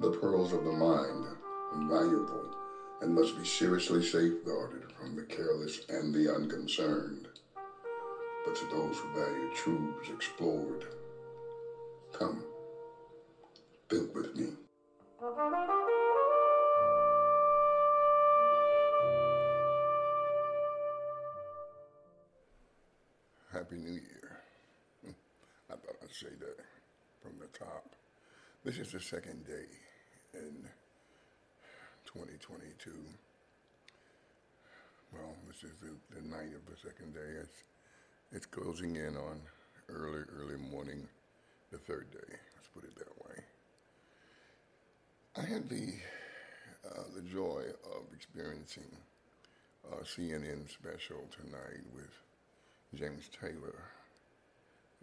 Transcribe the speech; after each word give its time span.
The 0.00 0.10
pearls 0.10 0.52
of 0.52 0.64
the 0.64 0.72
mind 0.72 1.24
are 1.72 1.88
valuable 1.88 2.50
and 3.00 3.14
must 3.14 3.38
be 3.38 3.44
seriously 3.44 4.02
safeguarded 4.02 4.90
from 4.92 5.14
the 5.14 5.22
careless 5.22 5.80
and 5.88 6.12
the 6.12 6.34
unconcerned. 6.34 7.28
But 8.44 8.56
to 8.56 8.64
those 8.66 8.98
who 8.98 9.08
value 9.14 9.54
truths 9.54 10.08
explored, 10.10 10.84
come, 12.12 12.42
think 13.88 14.12
with 14.14 14.34
me. 14.34 14.48
Happy 23.52 23.76
New 23.76 23.92
Year. 23.92 24.40
I 25.70 25.74
thought 25.76 25.96
I'd 26.02 26.10
say 26.10 26.34
that 26.40 26.64
from 27.22 27.38
the 27.38 27.46
top. 27.56 27.94
This 28.64 28.78
is 28.78 28.92
the 28.92 29.00
second 29.00 29.46
day 29.46 29.66
in 30.32 30.64
2022. 32.06 32.92
Well, 35.12 35.34
this 35.46 35.70
is 35.70 35.76
the, 35.82 35.90
the 36.16 36.26
night 36.26 36.54
of 36.56 36.64
the 36.64 36.80
second 36.82 37.12
day. 37.12 37.42
It's, 37.42 37.62
it's 38.32 38.46
closing 38.46 38.96
in 38.96 39.18
on 39.18 39.42
early, 39.90 40.22
early 40.34 40.56
morning, 40.56 41.06
the 41.72 41.76
third 41.76 42.10
day. 42.10 42.36
Let's 42.56 42.68
put 42.74 42.84
it 42.84 42.96
that 42.96 43.26
way. 43.28 43.44
I 45.36 45.42
had 45.42 45.68
the, 45.68 45.92
uh, 46.88 47.02
the 47.14 47.22
joy 47.22 47.64
of 47.84 48.14
experiencing 48.16 48.96
a 49.92 50.04
CNN 50.04 50.70
special 50.70 51.28
tonight 51.36 51.84
with 51.94 52.18
James 52.94 53.28
Taylor 53.38 53.90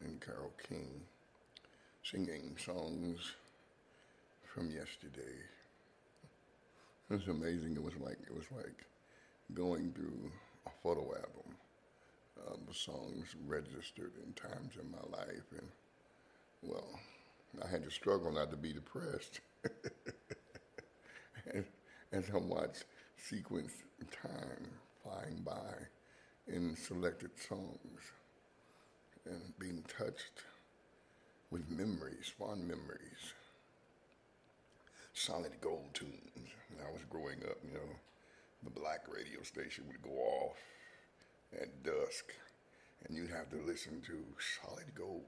and 0.04 0.20
Carole 0.20 0.52
King 0.68 1.02
singing 2.04 2.58
songs 2.58 3.36
from 4.54 4.70
yesterday. 4.70 5.38
It 7.10 7.14
was 7.14 7.28
amazing. 7.28 7.76
It 7.76 7.84
was 7.84 7.96
like 8.00 8.18
it 8.26 8.34
was 8.34 8.46
like 8.56 8.86
going 9.54 9.92
through 9.94 10.32
a 10.66 10.70
photo 10.84 11.02
album. 11.02 11.56
Um, 12.48 12.60
the 12.68 12.74
songs 12.74 13.36
registered 13.48 14.14
in 14.26 14.34
times 14.34 14.74
in 14.82 14.92
my 14.92 15.18
life, 15.18 15.46
and 15.52 15.68
well, 16.62 16.88
I 17.64 17.68
had 17.68 17.84
to 17.84 17.92
struggle 17.92 18.32
not 18.32 18.50
to 18.52 18.58
be 18.58 18.74
depressed. 18.74 19.40
and, 21.54 21.66
as 22.12 22.26
I 22.34 22.38
watched 22.38 22.86
sequence 23.18 23.72
time 24.12 24.68
flying 25.02 25.42
by 25.46 26.54
in 26.54 26.76
selected 26.76 27.32
songs 27.40 28.02
and 29.26 29.58
being 29.60 29.84
touched 29.98 30.44
with 31.52 31.70
memories, 31.70 32.32
fond 32.38 32.68
memories, 32.68 33.34
solid 35.14 35.60
gold 35.62 35.94
tunes. 35.94 36.50
When 36.70 36.86
I 36.86 36.92
was 36.92 37.02
growing 37.10 37.40
up, 37.50 37.58
you 37.64 37.74
know, 37.74 37.90
the 38.64 38.70
black 38.70 39.06
radio 39.14 39.42
station 39.44 39.86
would 39.88 40.02
go 40.02 40.12
off 40.12 40.58
at 41.60 41.84
dusk, 41.84 42.34
and 43.06 43.18
you'd 43.18 43.32
have 43.32 43.50
to 43.50 43.58
listen 43.66 44.02
to 44.08 44.24
solid 44.62 44.94
gold. 44.96 45.26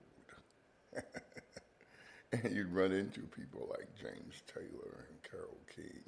and 2.32 2.56
you'd 2.56 2.74
run 2.74 2.92
into 2.92 3.22
people 3.22 3.68
like 3.70 3.88
James 4.00 4.42
Taylor 4.48 5.06
and 5.10 5.24
Carole 5.30 5.58
King, 5.76 6.04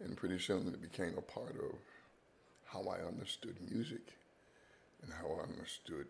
and, 0.00 0.08
and 0.08 0.16
pretty 0.16 0.38
soon 0.38 0.68
it 0.68 0.82
became 0.82 1.16
a 1.16 1.22
part 1.22 1.56
of 1.56 1.78
how 2.66 2.82
I 2.90 3.06
understood 3.06 3.56
music 3.70 4.14
and 5.02 5.12
how 5.12 5.26
I 5.38 5.48
understood 5.48 6.06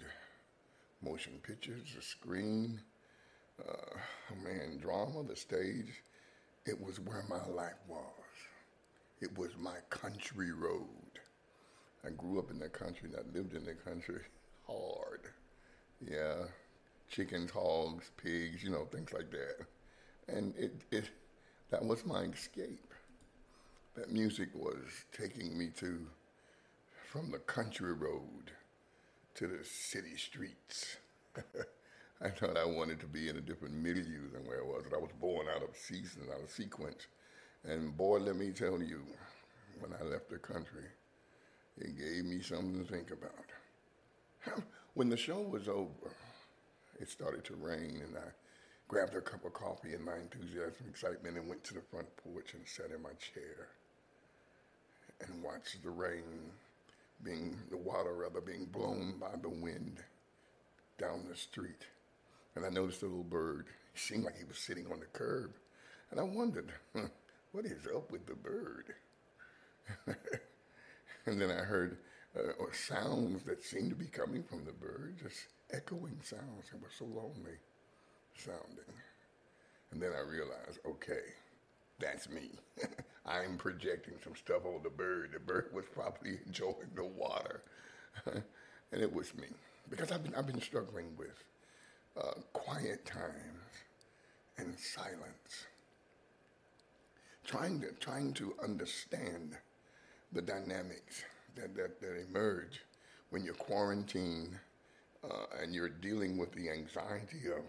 motion 1.02 1.34
pictures, 1.42 1.92
the 1.94 2.02
screen, 2.02 2.80
uh, 3.60 3.96
man, 4.42 4.78
drama, 4.78 5.22
the 5.22 5.36
stage. 5.36 6.02
It 6.66 6.80
was 6.82 7.00
where 7.00 7.22
my 7.28 7.44
life 7.46 7.80
was. 7.88 8.02
It 9.20 9.36
was 9.38 9.50
my 9.58 9.76
country 9.90 10.52
road. 10.52 11.20
I 12.04 12.10
grew 12.10 12.38
up 12.38 12.50
in 12.50 12.58
the 12.58 12.68
country 12.68 13.10
and 13.10 13.16
I 13.16 13.36
lived 13.38 13.54
in 13.54 13.64
the 13.64 13.74
country 13.74 14.20
hard. 14.66 15.22
Yeah, 16.00 16.44
chickens, 17.10 17.50
hogs, 17.50 18.10
pigs, 18.16 18.62
you 18.64 18.70
know, 18.70 18.86
things 18.86 19.12
like 19.12 19.30
that. 19.30 19.66
And 20.28 20.54
it, 20.56 20.74
it 20.90 21.10
that 21.70 21.84
was 21.84 22.06
my 22.06 22.22
escape. 22.22 22.92
That 23.94 24.12
music 24.12 24.50
was 24.54 24.84
taking 25.12 25.58
me 25.58 25.70
to 25.78 26.06
from 27.10 27.30
the 27.30 27.38
country 27.38 27.92
road 27.92 28.52
to 29.36 29.46
the 29.46 29.64
city 29.64 30.16
streets. 30.16 30.96
I 32.22 32.30
thought 32.30 32.56
I 32.56 32.64
wanted 32.64 32.98
to 33.00 33.06
be 33.06 33.28
in 33.28 33.36
a 33.36 33.42
different 33.42 33.74
milieu 33.74 34.30
than 34.32 34.46
where 34.46 34.62
I 34.62 34.66
was. 34.66 34.84
I 34.92 34.96
was 34.96 35.10
born 35.20 35.46
out 35.54 35.62
of 35.62 35.76
season, 35.76 36.22
out 36.32 36.42
of 36.42 36.50
sequence. 36.50 37.06
And 37.62 37.94
boy, 37.94 38.18
let 38.18 38.36
me 38.36 38.52
tell 38.52 38.82
you, 38.82 39.02
when 39.80 39.92
I 39.92 40.02
left 40.02 40.30
the 40.30 40.38
country, 40.38 40.84
it 41.76 41.98
gave 41.98 42.24
me 42.24 42.40
something 42.40 42.84
to 42.84 42.90
think 42.90 43.10
about. 43.10 44.62
When 44.94 45.10
the 45.10 45.16
show 45.18 45.42
was 45.42 45.68
over, 45.68 46.10
it 46.98 47.10
started 47.10 47.44
to 47.44 47.54
rain, 47.54 48.00
and 48.02 48.16
I 48.16 48.30
grabbed 48.88 49.14
a 49.14 49.20
cup 49.20 49.44
of 49.44 49.52
coffee 49.52 49.92
in 49.92 50.02
my 50.02 50.16
enthusiasm 50.16 50.76
and 50.80 50.88
excitement 50.88 51.36
and 51.36 51.46
went 51.46 51.62
to 51.64 51.74
the 51.74 51.82
front 51.82 52.08
porch 52.16 52.54
and 52.54 52.66
sat 52.66 52.92
in 52.96 53.02
my 53.02 53.12
chair 53.18 53.68
and 55.20 55.42
watched 55.42 55.82
the 55.82 55.90
rain 55.90 56.50
being, 57.22 57.58
the 57.68 57.76
water 57.76 58.14
rather, 58.14 58.40
being 58.40 58.64
blown 58.64 59.18
by 59.20 59.36
the 59.42 59.50
wind 59.50 59.98
down 60.98 61.26
the 61.28 61.36
street. 61.36 61.84
And 62.56 62.64
I 62.64 62.70
noticed 62.70 63.02
a 63.02 63.06
little 63.06 63.22
bird. 63.22 63.66
He 63.92 64.00
seemed 64.00 64.24
like 64.24 64.38
he 64.38 64.44
was 64.44 64.58
sitting 64.58 64.86
on 64.90 65.00
the 65.00 65.06
curb. 65.06 65.52
And 66.10 66.18
I 66.18 66.22
wondered, 66.22 66.72
what 67.52 67.66
is 67.66 67.86
up 67.94 68.10
with 68.10 68.26
the 68.26 68.34
bird? 68.34 68.94
and 71.26 71.40
then 71.40 71.50
I 71.50 71.62
heard 71.62 71.98
uh, 72.36 72.52
sounds 72.72 73.44
that 73.44 73.62
seemed 73.62 73.90
to 73.90 73.96
be 73.96 74.06
coming 74.06 74.42
from 74.42 74.64
the 74.64 74.72
bird, 74.72 75.16
just 75.22 75.46
echoing 75.72 76.18
sounds. 76.22 76.70
It 76.72 76.82
was 76.82 76.92
so 76.98 77.04
lonely 77.04 77.58
sounding. 78.34 78.94
And 79.90 80.02
then 80.02 80.12
I 80.16 80.28
realized, 80.28 80.78
okay, 80.86 81.22
that's 81.98 82.28
me. 82.28 82.50
I'm 83.26 83.58
projecting 83.58 84.14
some 84.22 84.34
stuff 84.36 84.64
on 84.64 84.82
the 84.82 84.90
bird. 84.90 85.30
The 85.32 85.40
bird 85.40 85.70
was 85.72 85.84
probably 85.92 86.38
enjoying 86.46 86.90
the 86.94 87.04
water. 87.04 87.62
and 88.26 89.02
it 89.02 89.12
was 89.12 89.34
me. 89.34 89.46
Because 89.88 90.10
I've 90.10 90.22
been, 90.22 90.34
I've 90.34 90.46
been 90.46 90.60
struggling 90.60 91.16
with 91.16 91.44
uh, 92.18 92.32
quiet 92.52 93.04
times 93.04 93.84
and 94.58 94.78
silence. 94.78 95.66
Trying 97.44 97.80
to, 97.82 97.92
trying 98.00 98.32
to 98.34 98.54
understand 98.62 99.56
the 100.32 100.42
dynamics 100.42 101.24
that, 101.54 101.74
that, 101.76 102.00
that 102.00 102.24
emerge 102.28 102.80
when 103.30 103.44
you're 103.44 103.54
quarantined 103.54 104.58
uh, 105.24 105.46
and 105.60 105.74
you're 105.74 105.88
dealing 105.88 106.36
with 106.36 106.52
the 106.52 106.70
anxiety 106.70 107.48
of 107.48 107.64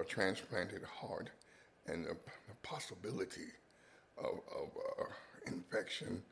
a 0.00 0.04
transplanted 0.04 0.82
heart 0.84 1.30
and 1.86 2.04
the, 2.04 2.16
the 2.48 2.54
possibility 2.62 3.48
of, 4.18 4.40
of 4.54 4.68
uh, 5.00 5.04
infection 5.46 6.22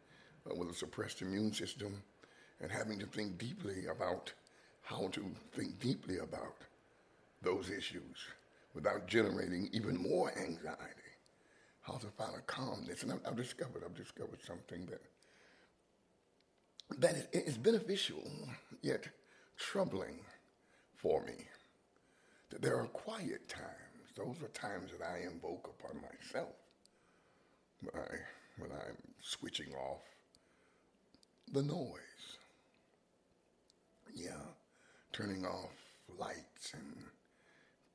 uh, 0.49 0.55
with 0.55 0.71
a 0.71 0.75
suppressed 0.75 1.23
immune 1.23 1.53
system 1.53 2.03
and 2.61 2.71
having 2.71 2.99
to 2.99 3.07
think 3.07 3.39
deeply 3.39 3.87
about 3.87 4.33
how 4.83 5.09
to 5.09 5.25
think 5.53 5.79
deeply 5.81 6.19
about 6.19 6.57
those 7.43 7.71
issues 7.71 8.17
without 8.75 9.07
generating 9.07 9.69
even 9.73 9.97
more 9.97 10.33
anxiety. 10.39 10.95
How 11.83 11.95
to 11.95 12.07
find 12.09 12.35
a 12.37 12.41
calmness. 12.43 13.03
And 13.03 13.13
I've, 13.13 13.21
I've 13.27 13.37
discovered, 13.37 13.83
I've 13.85 13.97
discovered 13.97 14.41
something 14.47 14.87
that 14.87 15.01
that 16.99 17.29
is 17.33 17.59
beneficial 17.59 18.23
yet 18.83 19.09
troubling 19.57 20.21
for 20.97 21.23
me. 21.25 21.35
That 22.51 22.63
there 22.63 22.79
are 22.79 22.87
quiet 22.87 23.49
times. 23.49 23.69
Those 24.17 24.37
are 24.43 24.49
times 24.49 24.91
that 24.99 25.07
I 25.07 25.27
invoke 25.31 25.71
upon 25.79 26.01
myself 26.01 26.55
when, 27.83 28.03
I, 28.03 28.17
when 28.59 28.71
I'm 28.73 28.97
switching 29.21 29.73
off 29.75 30.01
the 31.53 31.63
noise. 31.63 32.39
Yeah, 34.15 34.41
turning 35.13 35.45
off 35.45 35.71
lights 36.19 36.73
and 36.73 36.97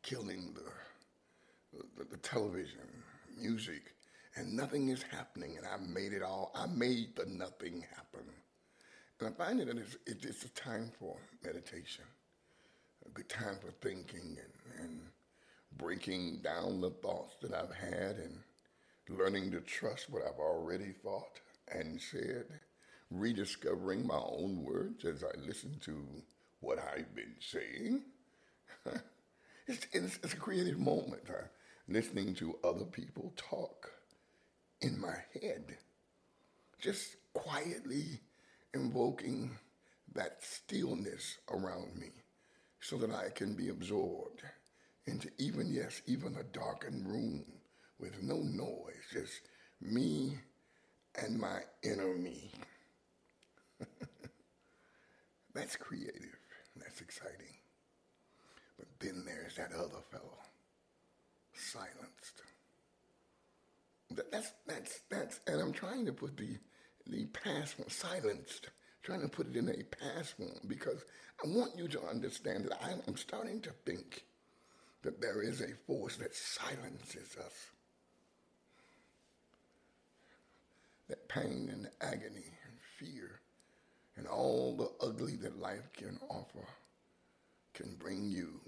killing 0.03 0.53
the, 0.53 1.79
the, 1.97 2.03
the 2.03 2.17
television, 2.17 2.81
music, 3.39 3.95
and 4.35 4.53
nothing 4.53 4.89
is 4.89 5.03
happening. 5.03 5.57
And 5.57 5.65
I 5.65 5.77
made 5.77 6.13
it 6.13 6.21
all, 6.21 6.51
I 6.53 6.67
made 6.67 7.15
the 7.15 7.25
nothing 7.25 7.83
happen. 7.95 8.25
And 9.19 9.29
I 9.29 9.31
find 9.31 9.59
that 9.59 9.69
it's, 9.69 9.97
it's 10.05 10.43
a 10.43 10.49
time 10.49 10.91
for 10.99 11.17
meditation, 11.43 12.03
a 13.05 13.09
good 13.09 13.29
time 13.29 13.57
for 13.61 13.71
thinking 13.71 14.37
and, 14.37 14.83
and 14.83 15.01
breaking 15.77 16.41
down 16.43 16.81
the 16.81 16.89
thoughts 16.89 17.35
that 17.41 17.53
I've 17.53 17.73
had 17.73 18.17
and 18.17 18.37
learning 19.17 19.51
to 19.51 19.61
trust 19.61 20.09
what 20.09 20.23
I've 20.23 20.39
already 20.39 20.91
thought 21.03 21.39
and 21.71 21.99
said, 21.99 22.45
rediscovering 23.09 24.05
my 24.05 24.19
own 24.19 24.63
words 24.63 25.05
as 25.05 25.23
I 25.23 25.37
listen 25.45 25.77
to 25.81 26.05
what 26.59 26.79
I've 26.79 27.13
been 27.15 27.35
saying. 27.39 28.03
it's, 29.67 29.87
it's, 29.91 30.19
it's, 30.23 30.33
a 30.33 30.37
creative 30.37 30.79
moment. 30.79 31.23
listening 31.87 32.33
to 32.35 32.57
other 32.63 32.85
people 32.85 33.33
talk 33.35 33.91
in 34.81 34.99
my 34.99 35.15
head, 35.41 35.77
just 36.79 37.15
quietly 37.33 38.19
invoking 38.73 39.57
that 40.13 40.37
stillness 40.43 41.37
around 41.51 41.95
me 41.95 42.11
so 42.79 42.97
that 42.97 43.11
I 43.11 43.29
can 43.29 43.53
be 43.53 43.69
absorbed 43.69 44.41
into 45.05 45.29
even, 45.37 45.71
yes, 45.71 46.01
even 46.05 46.35
a 46.35 46.43
darkened 46.43 47.07
room 47.07 47.45
with 47.99 48.21
no 48.21 48.37
noise, 48.37 49.05
just 49.11 49.41
me 49.81 50.37
and 51.21 51.39
my 51.39 51.61
inner 51.83 52.15
me. 52.15 52.51
That's 55.53 55.75
creative. 55.75 56.37
That's 56.75 57.01
exciting. 57.01 57.62
Then 59.03 59.23
there's 59.25 59.55
that 59.55 59.73
other 59.73 60.01
fellow, 60.09 60.39
silenced. 61.53 62.41
That, 64.11 64.31
that's, 64.31 64.53
that's, 64.65 64.99
that's, 65.09 65.39
and 65.45 65.59
I'm 65.59 65.73
trying 65.73 66.05
to 66.05 66.13
put 66.13 66.37
the, 66.37 66.57
the 67.05 67.25
past 67.25 67.77
one, 67.77 67.89
silenced, 67.89 68.69
trying 69.01 69.19
to 69.21 69.27
put 69.27 69.47
it 69.47 69.57
in 69.57 69.67
a 69.67 69.83
past 69.83 70.37
form 70.37 70.57
because 70.67 71.03
I 71.43 71.47
want 71.49 71.77
you 71.77 71.89
to 71.89 72.01
understand 72.03 72.65
that 72.65 72.81
I'm 72.81 73.17
starting 73.17 73.59
to 73.61 73.71
think 73.85 74.23
that 75.01 75.19
there 75.19 75.41
is 75.41 75.59
a 75.59 75.75
force 75.85 76.15
that 76.17 76.33
silences 76.33 77.35
us. 77.37 77.71
That 81.09 81.27
pain 81.27 81.69
and 81.73 81.89
agony 81.99 82.53
and 82.65 82.77
fear 82.97 83.41
and 84.15 84.27
all 84.27 84.77
the 84.77 85.05
ugly 85.05 85.35
that 85.37 85.59
life 85.59 85.91
can 85.91 86.17
offer 86.29 86.65
can 87.73 87.95
bring 87.99 88.29
you 88.29 88.61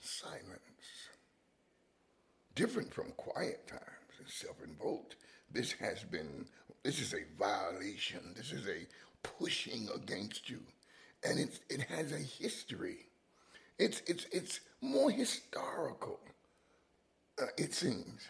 silence. 0.00 0.62
Different 2.54 2.92
from 2.92 3.12
quiet 3.16 3.66
times 3.68 4.18
and 4.18 4.28
self-invoked. 4.28 5.16
This 5.52 5.72
has 5.72 6.02
been, 6.04 6.46
this 6.82 7.00
is 7.00 7.14
a 7.14 7.24
violation. 7.38 8.34
This 8.36 8.52
is 8.52 8.66
a 8.66 8.86
pushing 9.22 9.88
against 9.94 10.50
you. 10.50 10.60
And 11.24 11.38
it, 11.38 11.60
it 11.68 11.82
has 11.82 12.12
a 12.12 12.18
history. 12.18 13.06
It's, 13.78 14.02
it's, 14.06 14.26
it's 14.32 14.60
more 14.80 15.10
historical, 15.10 16.18
uh, 17.40 17.46
it 17.56 17.74
seems. 17.74 18.28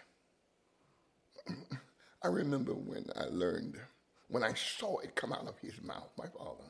I 2.22 2.28
remember 2.28 2.72
when 2.72 3.06
I 3.16 3.24
learned, 3.24 3.78
when 4.28 4.42
I 4.42 4.52
saw 4.54 4.98
it 4.98 5.14
come 5.14 5.32
out 5.32 5.46
of 5.46 5.58
his 5.58 5.80
mouth, 5.82 6.10
my 6.18 6.26
father, 6.26 6.64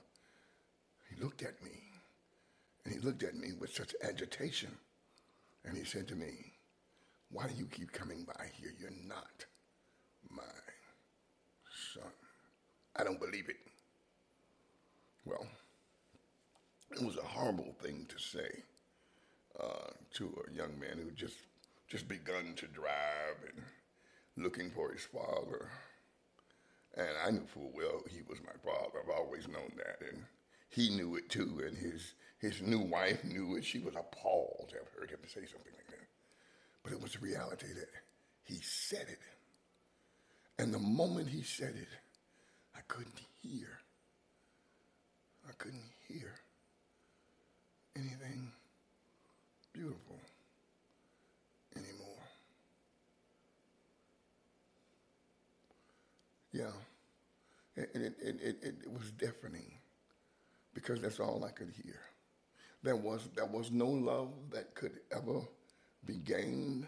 he 1.09 1.21
looked 1.23 1.43
at 1.43 1.63
me, 1.65 1.71
and 2.85 2.95
he 2.95 3.01
looked 3.01 3.25
at 3.25 3.35
me 3.35 3.53
with 3.59 3.75
such 3.75 3.95
agitation, 4.03 4.71
and 5.69 5.77
he 5.77 5.85
said 5.85 6.09
to 6.09 6.17
me, 6.17 6.53
why 7.31 7.47
do 7.47 7.55
you 7.55 7.67
keep 7.67 7.93
coming 7.93 8.25
by 8.25 8.47
here? 8.55 8.73
You're 8.79 8.91
not 9.07 9.45
my 10.31 10.43
son. 11.93 12.11
I 12.97 13.05
don't 13.05 13.21
believe 13.21 13.49
it. 13.49 13.57
Well, 15.27 15.47
it 16.91 17.05
was 17.05 17.19
a 17.19 17.23
horrible 17.23 17.75
thing 17.83 18.07
to 18.09 18.19
say 18.19 18.63
uh, 19.61 19.91
to 20.15 20.43
a 20.49 20.57
young 20.57 20.79
man 20.81 20.99
who 21.03 21.11
just 21.11 21.37
just 21.91 22.09
begun 22.09 22.55
to 22.57 22.67
drive 22.67 23.37
and 23.55 23.63
looking 24.45 24.71
for 24.71 24.93
his 24.93 25.05
father. 25.05 25.71
And 26.97 27.09
I 27.25 27.31
knew 27.31 27.47
full 27.47 27.73
well 27.75 28.03
he 28.11 28.23
was 28.29 28.39
my 28.41 28.53
father. 28.65 29.01
I've 29.03 29.19
always 29.19 29.49
known 29.49 29.71
that, 29.77 29.99
and 30.11 30.25
he 30.69 30.91
knew 30.91 31.17
it 31.17 31.29
too. 31.29 31.63
And 31.67 31.77
his 31.77 32.15
his 32.39 32.63
new 32.63 32.81
wife 32.81 33.25
knew 33.25 33.57
it. 33.57 33.65
She 33.65 33.81
was 33.81 33.95
appalled 33.97 34.69
to 34.71 34.77
have 34.77 34.89
heard 34.99 35.11
him 35.11 35.19
say 35.27 35.41
something 35.41 35.73
like 35.75 35.89
that. 35.89 36.07
But 36.83 36.93
it 36.93 37.03
was 37.03 37.13
the 37.13 37.19
reality 37.19 37.67
that 37.75 37.89
he 38.45 38.61
said 38.63 39.07
it. 39.09 39.19
And 40.59 40.73
the 40.73 40.79
moment 40.79 41.29
he 41.29 41.43
said 41.43 41.75
it, 41.77 41.89
I 42.77 42.81
couldn't 42.89 43.21
hear. 43.43 43.81
I 45.49 45.53
couldn't 45.59 45.91
hear 46.09 46.35
anything 47.97 48.53
beautiful 49.73 50.21
anymore. 51.77 52.09
Yeah. 56.53 56.73
And 57.77 58.03
it, 58.03 58.15
it, 58.21 58.37
it, 58.43 58.57
it, 58.63 58.93
was 58.93 59.13
deafening 59.13 59.79
because 60.79 61.01
that's 61.01 61.19
all 61.19 61.45
I 61.45 61.51
could 61.51 61.73
hear. 61.83 61.99
There 62.85 62.95
was, 62.95 63.29
there 63.35 63.47
was 63.47 63.73
no 63.73 63.89
love 63.89 64.31
that 64.53 64.77
could 64.77 65.01
ever 65.11 65.41
be 66.07 66.15
gained 66.19 66.87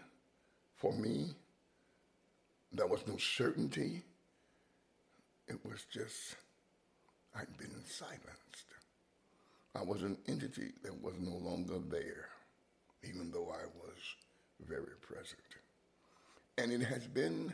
for 0.77 0.93
me. 0.93 1.31
There 2.71 2.87
was 2.87 3.05
no 3.05 3.17
certainty. 3.17 4.03
It 5.49 5.57
was 5.65 5.83
just, 5.91 6.37
I'd 7.35 7.57
been 7.57 7.83
silenced. 7.85 8.69
I 9.75 9.81
was 9.83 10.03
an 10.03 10.17
entity 10.25 10.71
that 10.83 11.03
was 11.03 11.15
no 11.19 11.35
longer 11.35 11.79
there, 11.89 12.29
even 13.03 13.29
though 13.29 13.49
I 13.49 13.65
was 13.75 13.97
very 14.69 14.95
present. 15.01 15.41
And 16.57 16.71
it 16.71 16.85
has 16.85 17.07
been 17.07 17.53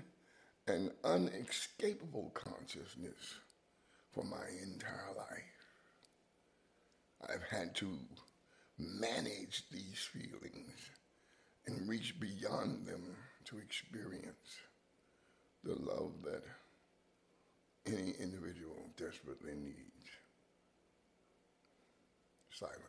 an 0.68 0.92
unescapable 1.04 2.32
consciousness 2.36 3.40
for 4.12 4.24
my 4.24 4.46
entire 4.62 5.16
life. 5.18 5.57
I've 7.22 7.44
had 7.44 7.76
to 7.76 7.98
manage 8.78 9.64
these 9.72 10.08
feelings 10.12 10.92
and 11.66 11.88
reach 11.90 12.20
beyond 12.20 12.86
them 12.86 13.16
to 13.46 13.58
experience 13.58 14.58
the 15.64 15.76
love 15.76 16.14
that 16.24 16.44
any 17.86 18.12
individual 18.20 18.90
desperately 18.98 19.56
needs. 19.56 20.10
Silence. 22.54 22.82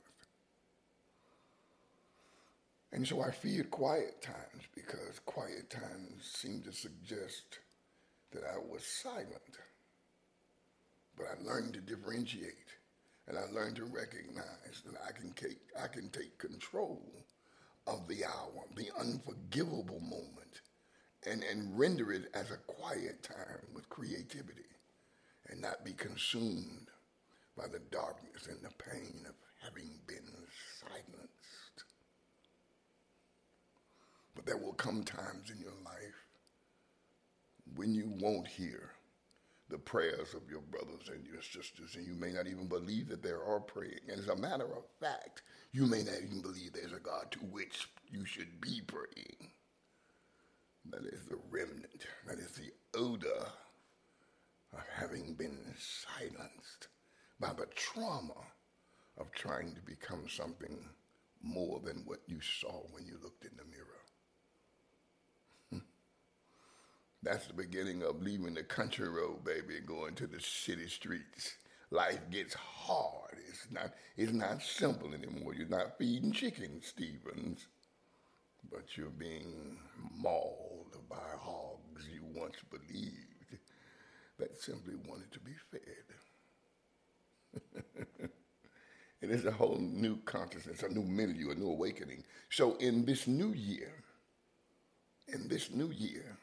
And 2.92 3.06
so 3.06 3.20
I 3.20 3.30
feared 3.30 3.70
quiet 3.70 4.22
times 4.22 4.64
because 4.74 5.20
quiet 5.26 5.70
times 5.70 6.24
seemed 6.24 6.64
to 6.64 6.72
suggest 6.72 7.58
that 8.32 8.42
I 8.44 8.58
was 8.58 8.84
silent. 8.84 9.58
But 11.16 11.26
I 11.26 11.42
learned 11.44 11.74
to 11.74 11.80
differentiate 11.80 12.68
and 13.28 13.36
I 13.36 13.44
learned 13.52 13.76
to 13.76 13.84
recognize 13.84 14.82
that 14.86 15.00
I 15.06 15.12
can 15.12 15.32
take, 15.32 15.58
I 15.80 15.86
can 15.86 16.08
take 16.08 16.38
control 16.38 17.02
of 17.86 18.08
the 18.08 18.24
hour, 18.24 18.64
the 18.74 18.90
unforgivable 18.98 20.00
moment, 20.00 20.62
and, 21.26 21.42
and 21.44 21.78
render 21.78 22.12
it 22.12 22.30
as 22.34 22.50
a 22.50 22.56
quiet 22.56 23.22
time 23.22 23.66
with 23.74 23.88
creativity 23.90 24.62
and 25.48 25.60
not 25.60 25.84
be 25.84 25.92
consumed 25.92 26.88
by 27.56 27.66
the 27.66 27.80
darkness 27.90 28.46
and 28.48 28.62
the 28.62 28.72
pain 28.82 29.26
of 29.28 29.34
having 29.62 29.90
been 30.06 30.28
silenced. 30.80 31.84
But 34.34 34.46
there 34.46 34.56
will 34.56 34.74
come 34.74 35.02
times 35.02 35.50
in 35.50 35.58
your 35.60 35.72
life 35.84 36.24
when 37.74 37.92
you 37.92 38.10
won't 38.20 38.46
hear 38.46 38.92
the 39.68 39.78
prayers 39.78 40.34
of 40.34 40.50
your 40.50 40.62
brothers 40.62 41.10
and 41.12 41.26
your 41.26 41.42
sisters, 41.42 41.94
and 41.96 42.06
you 42.06 42.14
may 42.14 42.32
not 42.32 42.46
even 42.46 42.68
believe 42.68 43.08
that 43.08 43.22
there 43.22 43.44
are 43.44 43.60
praying. 43.60 44.00
And 44.08 44.18
as 44.18 44.28
a 44.28 44.36
matter 44.36 44.64
of 44.64 44.84
fact, 45.00 45.42
you 45.72 45.86
may 45.86 46.02
not 46.02 46.16
even 46.22 46.40
believe 46.40 46.72
there's 46.72 46.92
a 46.92 47.00
God 47.00 47.30
to 47.32 47.38
which 47.40 47.88
you 48.10 48.24
should 48.24 48.60
be 48.60 48.80
praying. 48.86 49.50
That 50.90 51.04
is 51.04 51.26
the 51.26 51.38
remnant, 51.50 52.06
that 52.26 52.38
is 52.38 52.52
the 52.52 52.72
odor 52.98 53.46
of 54.72 54.80
having 54.94 55.34
been 55.34 55.58
silenced 55.78 56.88
by 57.40 57.52
the 57.52 57.66
trauma 57.74 58.46
of 59.18 59.30
trying 59.32 59.74
to 59.74 59.80
become 59.82 60.28
something 60.28 60.78
more 61.42 61.80
than 61.84 62.02
what 62.04 62.20
you 62.26 62.40
saw 62.40 62.82
when 62.92 63.04
you 63.06 63.18
looked 63.22 63.44
in 63.44 63.50
the 63.56 63.64
mirror. 63.64 63.84
Hmm. 65.70 65.86
That's 67.28 67.46
the 67.46 67.52
beginning 67.52 68.02
of 68.02 68.22
leaving 68.22 68.54
the 68.54 68.62
country 68.62 69.06
road, 69.06 69.44
baby, 69.44 69.76
and 69.76 69.86
going 69.86 70.14
to 70.14 70.26
the 70.26 70.40
city 70.40 70.88
streets. 70.88 71.56
Life 71.90 72.20
gets 72.30 72.54
hard. 72.54 73.36
It's 73.46 73.70
not, 73.70 73.92
it's 74.16 74.32
not 74.32 74.62
simple 74.62 75.12
anymore. 75.12 75.52
You're 75.54 75.68
not 75.68 75.98
feeding 75.98 76.32
chickens, 76.32 76.86
Stevens, 76.86 77.66
but 78.72 78.96
you're 78.96 79.10
being 79.10 79.76
mauled 80.16 80.96
by 81.10 81.16
hogs 81.38 82.08
you 82.10 82.22
once 82.34 82.56
believed 82.70 83.58
that 84.38 84.58
simply 84.58 84.94
wanted 85.06 85.30
to 85.32 85.40
be 85.40 85.52
fed. 85.70 86.06
it 89.20 89.30
is 89.30 89.44
a 89.44 89.52
whole 89.52 89.76
new 89.78 90.16
consciousness, 90.24 90.82
a 90.82 90.88
new 90.88 91.02
milieu, 91.02 91.50
a 91.50 91.54
new 91.54 91.68
awakening. 91.68 92.24
So 92.48 92.76
in 92.76 93.04
this 93.04 93.26
new 93.26 93.52
year, 93.52 93.92
in 95.26 95.46
this 95.46 95.70
new 95.70 95.90
year, 95.90 96.38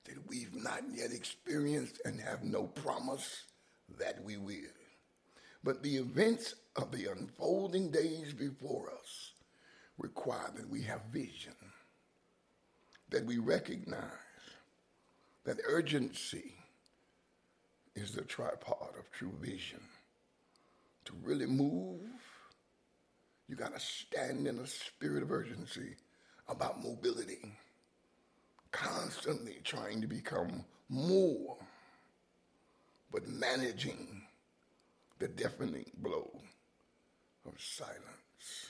that 0.05 0.27
we've 0.27 0.55
not 0.55 0.83
yet 0.93 1.11
experienced 1.11 2.01
and 2.05 2.19
have 2.19 2.43
no 2.43 2.63
promise 2.63 3.45
that 3.97 4.23
we 4.23 4.37
will. 4.37 4.82
But 5.63 5.81
the 5.81 5.95
events 5.95 6.55
of 6.75 6.91
the 6.91 7.09
unfolding 7.11 7.89
days 7.89 8.33
before 8.33 8.91
us 8.91 9.31
require 9.97 10.51
that 10.55 10.69
we 10.69 10.81
have 10.83 11.01
vision, 11.11 11.55
that 13.09 13.25
we 13.25 13.37
recognize 13.37 14.01
that 15.45 15.57
urgency 15.67 16.55
is 17.95 18.11
the 18.11 18.23
tripod 18.23 18.89
of 18.97 19.11
true 19.11 19.33
vision. 19.39 19.79
To 21.05 21.13
really 21.21 21.45
move, 21.45 22.01
you 23.47 23.55
got 23.55 23.73
to 23.73 23.79
stand 23.79 24.47
in 24.47 24.59
a 24.59 24.67
spirit 24.67 25.21
of 25.21 25.31
urgency 25.31 25.95
about 26.47 26.83
mobility, 26.83 27.53
constantly 28.71 29.59
trying 29.63 30.01
to 30.01 30.07
become 30.07 30.65
more, 30.89 31.57
but 33.11 33.27
managing 33.27 34.22
the 35.19 35.27
deafening 35.27 35.89
blow 35.97 36.31
of 37.45 37.53
silence. 37.59 38.67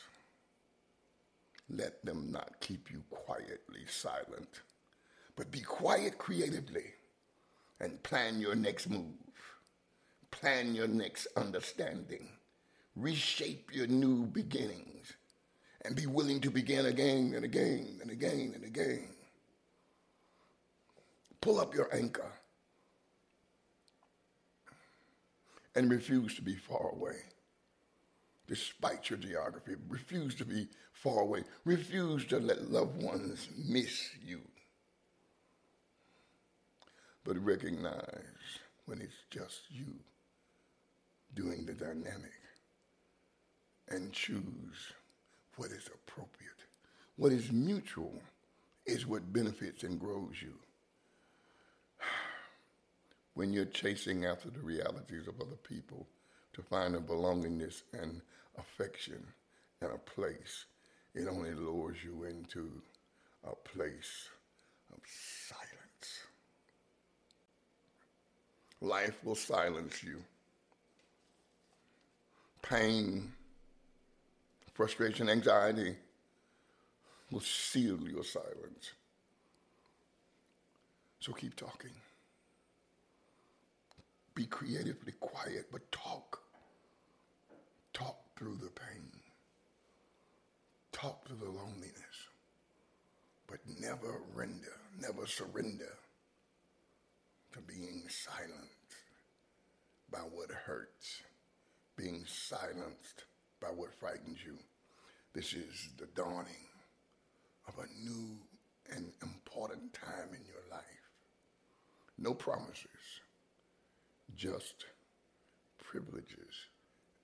Let 1.70 2.04
them 2.06 2.32
not 2.32 2.60
keep 2.60 2.92
you 2.92 3.04
quietly 3.10 3.82
silent, 3.88 4.62
but 5.36 5.52
be 5.52 5.62
quiet 5.62 6.18
creatively 6.18 6.94
and 7.80 8.02
plan 8.04 8.40
your 8.40 8.56
next 8.56 8.90
move. 8.90 9.14
Plan 10.32 10.76
your 10.76 10.88
next 10.88 11.28
understanding. 11.36 12.28
Reshape 12.96 13.72
your 13.74 13.88
new 13.88 14.26
beginnings 14.26 15.14
and 15.84 15.96
be 15.96 16.06
willing 16.06 16.42
to 16.42 16.52
begin 16.52 16.86
again 16.86 17.34
and 17.36 17.46
again 17.46 18.00
and 18.02 18.12
again 18.12 18.52
and 18.56 18.64
again. 18.64 19.08
Pull 21.42 21.60
up 21.60 21.74
your 21.74 21.94
anchor 21.94 22.32
and 25.76 25.90
refuse 25.90 26.36
to 26.36 26.42
be 26.42 26.56
far 26.56 26.92
away. 26.92 27.18
Despite 28.48 29.10
your 29.10 29.20
geography, 29.20 29.76
refuse 29.88 30.36
to 30.36 30.46
be 30.46 30.68
far 30.92 31.22
away. 31.22 31.44
Refuse 31.66 32.26
to 32.26 32.40
let 32.40 32.70
loved 32.70 33.02
ones 33.02 33.50
miss 33.58 34.10
you. 34.24 34.42
But 37.24 37.44
recognize 37.44 38.60
when 38.86 39.00
it's 39.00 39.24
just 39.30 39.62
you 39.70 39.96
doing 41.36 41.66
the 41.66 41.74
dynamic 41.74 42.32
and 43.90 44.12
choose 44.12 44.94
what 45.56 45.72
is 45.72 45.88
appropriate. 45.88 46.52
What 47.16 47.32
is 47.32 47.52
mutual 47.52 48.14
is 48.86 49.08
what 49.08 49.32
benefits 49.32 49.84
and 49.84 50.00
grows 50.00 50.42
you. 50.42 50.54
When 53.36 53.52
you're 53.52 53.66
chasing 53.66 54.26
after 54.26 54.50
the 54.50 54.60
realities 54.60 55.28
of 55.28 55.42
other 55.42 55.58
people 55.68 56.08
to 56.54 56.62
find 56.62 56.96
a 56.96 57.00
belongingness 57.00 57.82
and 57.94 58.22
affection 58.58 59.26
and 59.82 59.92
a 59.92 59.98
place, 59.98 60.66
it 61.16 61.28
only 61.28 61.54
lures 61.54 61.98
you 62.04 62.24
into 62.24 62.70
a 63.44 63.56
place 63.56 64.30
of 64.92 65.00
silence. 65.06 66.24
Life 68.82 69.18
will 69.24 69.36
silence 69.36 70.04
you. 70.04 70.24
Pain 72.62 73.34
Frustration, 74.74 75.30
anxiety 75.30 75.96
will 77.32 77.42
seal 77.42 78.00
your 78.10 78.24
silence. 78.24 78.94
So 81.20 81.32
keep 81.32 81.56
talking. 81.56 81.92
Be 84.36 84.46
creatively 84.46 85.14
quiet, 85.20 85.68
but 85.72 85.92
talk. 85.92 86.40
Talk 87.94 88.18
through 88.38 88.58
the 88.58 88.72
pain. 88.72 89.12
Talk 90.92 91.28
through 91.28 91.38
the 91.38 91.52
loneliness. 91.52 92.30
But 93.46 93.60
never 93.80 94.22
render, 94.34 94.80
never 95.00 95.28
surrender 95.28 95.94
to 97.52 97.60
being 97.62 98.04
silenced 98.10 98.74
by 100.12 100.20
what 100.20 100.50
hurts, 100.50 101.22
being 101.96 102.24
silenced 102.26 103.26
by 103.62 103.68
what 103.68 103.94
frightens 103.94 104.40
you. 104.44 104.58
This 105.34 105.54
is 105.54 105.90
the 105.98 106.08
dawning 106.16 106.68
of 107.68 107.76
a 107.78 108.04
new 108.04 108.38
and 108.92 109.12
important 109.22 109.94
time 109.94 110.30
in 110.32 110.46
your 110.46 110.64
life. 110.72 110.82
No 112.18 112.34
promises, 112.34 113.22
just 114.36 114.86
privileges 115.84 116.68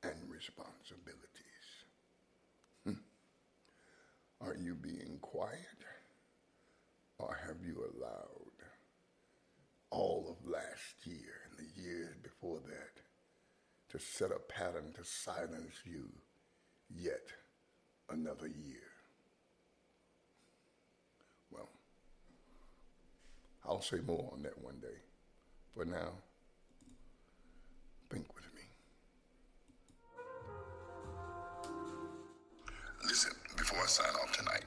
and 0.04 0.30
responsibilities. 0.30 1.25
Hmm. 2.86 3.01
Are 4.42 4.56
you 4.56 4.75
being 4.75 5.18
quiet 5.22 5.84
or 7.18 7.38
have 7.48 7.58
you 7.66 7.84
allowed 7.94 8.50
all 9.92 10.28
of 10.30 10.50
last 10.50 10.96
year 11.06 11.34
and 11.50 11.58
the 11.58 11.82
years 11.82 12.16
before 12.22 12.60
that 12.68 13.01
to 13.89 14.00
set 14.00 14.32
a 14.32 14.39
pattern 14.39 14.94
to 14.96 15.04
silence 15.04 15.75
you 15.84 16.10
yet 16.89 17.34
another 18.10 18.48
year. 18.48 18.88
Well, 21.51 21.70
I'll 23.66 23.82
say 23.82 23.98
more 24.06 24.30
on 24.34 24.44
that 24.44 24.62
one 24.62 24.80
day. 24.80 25.01
For 25.74 25.86
now, 25.86 26.12
think 28.10 28.25
with 28.36 28.50
me. 28.56 28.62
Listen, 33.06 33.34
before 33.58 33.80
I 33.80 33.86
sign 33.86 34.13
off 34.22 34.32
tonight, 34.32 34.66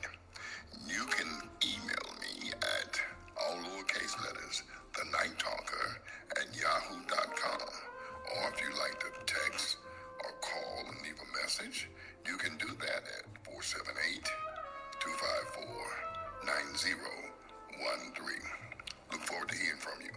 you 0.87 1.05
can 1.07 1.27
email 1.65 2.09
me 2.21 2.53
at 2.63 3.01
all 3.41 3.57
lowercase 3.57 4.19
letters, 4.25 4.63
the 4.95 5.05
night 5.11 5.39
talker 5.39 5.99
at 6.39 6.47
yahoo.com. 6.55 7.69
Or 8.37 8.51
if 8.55 8.61
you 8.61 8.71
like 8.79 8.99
to 9.01 9.11
text 9.27 9.79
or 10.25 10.31
call 10.41 10.87
and 10.89 11.03
leave 11.03 11.19
a 11.19 11.43
message, 11.43 11.89
you 12.27 12.37
can 12.37 12.57
do 12.59 12.69
that 12.81 13.03
at 13.03 13.27
478 13.45 14.25
254 15.01 15.67
9013. 16.47 18.43
Look 19.11 19.21
forward 19.23 19.49
to 19.49 19.57
hearing 19.57 19.79
from 19.79 20.01
you. 20.01 20.11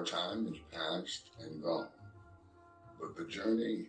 Our 0.00 0.06
time 0.06 0.46
is 0.46 0.58
past 0.72 1.28
and 1.42 1.62
gone, 1.62 1.86
but 2.98 3.14
the 3.18 3.30
journey 3.30 3.84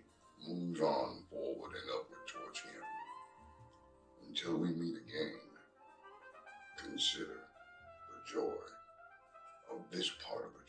moves 0.45 0.81
on 0.81 1.23
forward 1.29 1.71
and 1.71 1.89
upward 1.89 2.27
towards 2.27 2.59
Him. 2.59 2.83
Until 4.27 4.57
we 4.57 4.73
meet 4.73 4.97
again, 4.97 5.39
consider 6.75 7.39
the 8.09 8.33
joy 8.33 8.59
of 9.71 9.89
this 9.89 10.11
part 10.27 10.47
of 10.47 10.51
the. 10.51 10.60